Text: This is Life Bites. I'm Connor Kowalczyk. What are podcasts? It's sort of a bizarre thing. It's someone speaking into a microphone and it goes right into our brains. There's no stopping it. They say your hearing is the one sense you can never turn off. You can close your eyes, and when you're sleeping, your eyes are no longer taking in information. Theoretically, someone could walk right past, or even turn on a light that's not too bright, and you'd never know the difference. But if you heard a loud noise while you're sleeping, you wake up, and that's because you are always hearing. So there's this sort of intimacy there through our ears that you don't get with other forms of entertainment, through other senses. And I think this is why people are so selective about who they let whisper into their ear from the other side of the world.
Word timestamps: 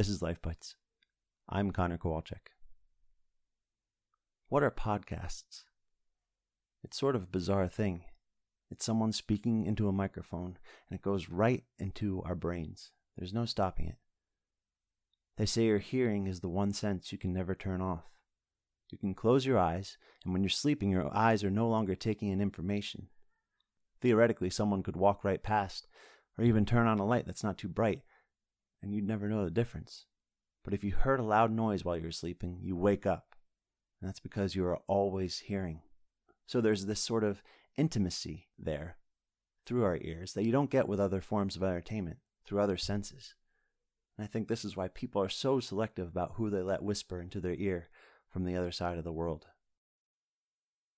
This 0.00 0.08
is 0.08 0.22
Life 0.22 0.40
Bites. 0.40 0.76
I'm 1.46 1.72
Connor 1.72 1.98
Kowalczyk. 1.98 2.54
What 4.48 4.62
are 4.62 4.70
podcasts? 4.70 5.64
It's 6.82 6.98
sort 6.98 7.14
of 7.14 7.24
a 7.24 7.26
bizarre 7.26 7.68
thing. 7.68 8.04
It's 8.70 8.82
someone 8.82 9.12
speaking 9.12 9.66
into 9.66 9.88
a 9.88 9.92
microphone 9.92 10.56
and 10.88 10.98
it 10.98 11.02
goes 11.02 11.28
right 11.28 11.64
into 11.78 12.22
our 12.24 12.34
brains. 12.34 12.92
There's 13.14 13.34
no 13.34 13.44
stopping 13.44 13.88
it. 13.88 13.98
They 15.36 15.44
say 15.44 15.64
your 15.64 15.80
hearing 15.80 16.26
is 16.26 16.40
the 16.40 16.48
one 16.48 16.72
sense 16.72 17.12
you 17.12 17.18
can 17.18 17.34
never 17.34 17.54
turn 17.54 17.82
off. 17.82 18.04
You 18.88 18.96
can 18.96 19.12
close 19.12 19.44
your 19.44 19.58
eyes, 19.58 19.98
and 20.24 20.32
when 20.32 20.42
you're 20.42 20.48
sleeping, 20.48 20.88
your 20.88 21.14
eyes 21.14 21.44
are 21.44 21.50
no 21.50 21.68
longer 21.68 21.94
taking 21.94 22.30
in 22.30 22.40
information. 22.40 23.08
Theoretically, 24.00 24.48
someone 24.48 24.82
could 24.82 24.96
walk 24.96 25.24
right 25.24 25.42
past, 25.42 25.88
or 26.38 26.44
even 26.44 26.64
turn 26.64 26.86
on 26.86 27.00
a 27.00 27.04
light 27.04 27.26
that's 27.26 27.44
not 27.44 27.58
too 27.58 27.68
bright, 27.68 28.00
and 28.82 28.92
you'd 28.92 29.06
never 29.06 29.28
know 29.28 29.44
the 29.44 29.50
difference. 29.50 30.06
But 30.64 30.74
if 30.74 30.84
you 30.84 30.92
heard 30.92 31.20
a 31.20 31.24
loud 31.24 31.50
noise 31.50 31.84
while 31.84 31.96
you're 31.96 32.10
sleeping, 32.10 32.58
you 32.62 32.76
wake 32.76 33.06
up, 33.06 33.34
and 34.00 34.08
that's 34.08 34.20
because 34.20 34.54
you 34.54 34.64
are 34.66 34.80
always 34.86 35.38
hearing. 35.38 35.80
So 36.46 36.60
there's 36.60 36.86
this 36.86 37.00
sort 37.00 37.24
of 37.24 37.42
intimacy 37.76 38.48
there 38.58 38.96
through 39.66 39.84
our 39.84 39.98
ears 39.98 40.32
that 40.34 40.44
you 40.44 40.52
don't 40.52 40.70
get 40.70 40.88
with 40.88 41.00
other 41.00 41.20
forms 41.20 41.56
of 41.56 41.62
entertainment, 41.62 42.18
through 42.44 42.60
other 42.60 42.76
senses. 42.76 43.34
And 44.16 44.24
I 44.24 44.28
think 44.28 44.48
this 44.48 44.64
is 44.64 44.76
why 44.76 44.88
people 44.88 45.22
are 45.22 45.28
so 45.28 45.60
selective 45.60 46.08
about 46.08 46.32
who 46.34 46.50
they 46.50 46.62
let 46.62 46.82
whisper 46.82 47.20
into 47.20 47.40
their 47.40 47.54
ear 47.54 47.88
from 48.28 48.44
the 48.44 48.56
other 48.56 48.72
side 48.72 48.98
of 48.98 49.04
the 49.04 49.12
world. 49.12 49.46